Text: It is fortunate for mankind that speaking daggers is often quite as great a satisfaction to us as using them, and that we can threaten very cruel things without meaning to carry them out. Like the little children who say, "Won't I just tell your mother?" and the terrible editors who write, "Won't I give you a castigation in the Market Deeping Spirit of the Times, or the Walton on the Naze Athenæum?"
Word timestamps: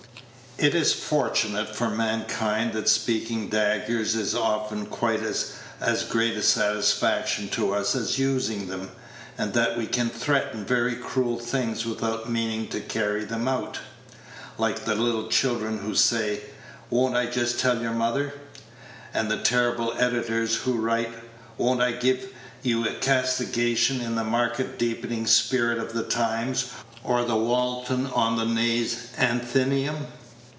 It 0.57 0.75
is 0.75 0.93
fortunate 0.93 1.75
for 1.75 1.89
mankind 1.89 2.73
that 2.73 2.87
speaking 2.87 3.49
daggers 3.49 4.13
is 4.13 4.35
often 4.35 4.85
quite 4.85 5.21
as 5.23 5.55
great 6.03 6.37
a 6.37 6.43
satisfaction 6.43 7.49
to 7.53 7.73
us 7.73 7.95
as 7.95 8.19
using 8.19 8.67
them, 8.67 8.91
and 9.39 9.53
that 9.53 9.75
we 9.75 9.87
can 9.87 10.09
threaten 10.11 10.63
very 10.63 10.93
cruel 10.95 11.39
things 11.39 11.83
without 11.83 12.29
meaning 12.29 12.67
to 12.67 12.79
carry 12.79 13.23
them 13.25 13.47
out. 13.47 13.79
Like 14.59 14.85
the 14.85 14.93
little 14.93 15.29
children 15.29 15.79
who 15.79 15.95
say, 15.95 16.41
"Won't 16.91 17.15
I 17.17 17.25
just 17.25 17.57
tell 17.57 17.81
your 17.81 17.93
mother?" 17.95 18.31
and 19.15 19.31
the 19.31 19.37
terrible 19.37 19.95
editors 19.97 20.57
who 20.57 20.73
write, 20.73 21.09
"Won't 21.57 21.81
I 21.81 21.93
give 21.93 22.29
you 22.61 22.87
a 22.87 22.93
castigation 22.93 23.99
in 23.99 24.13
the 24.13 24.23
Market 24.23 24.77
Deeping 24.77 25.25
Spirit 25.25 25.79
of 25.79 25.93
the 25.93 26.03
Times, 26.03 26.65
or 27.03 27.23
the 27.23 27.35
Walton 27.35 28.05
on 28.13 28.37
the 28.37 28.45
Naze 28.45 29.07
Athenæum?" 29.17 30.05